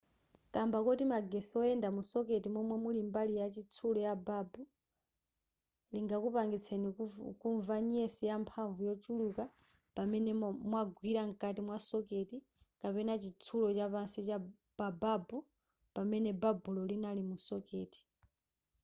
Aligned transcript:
kamba 0.53 0.77
koti 0.85 1.03
magetsi 1.13 1.53
oyenda 1.61 1.87
mu 1.95 2.01
socket 2.11 2.43
momwe 2.53 2.75
muli 2.83 3.01
mbali 3.09 3.33
ya 3.41 3.47
chitsulo 3.53 3.99
ya 4.07 4.13
babu 4.27 4.61
lingakupangitseni 5.93 6.87
kumva 7.41 7.75
nyesi 7.91 8.21
yamphamvu 8.31 8.79
yochuluka 8.89 9.43
pamene 9.95 10.31
mwagwira 10.69 11.21
mkati 11.29 11.61
mwa 11.67 11.77
socket 11.89 12.29
kapena 12.81 13.13
chitsulo 13.23 13.67
chapansi 13.77 14.19
pa 14.77 14.87
babu 15.01 15.37
pamene 15.95 16.29
babulo 16.41 16.81
linali 16.91 17.21
mu 17.29 17.37
socket 17.47 17.91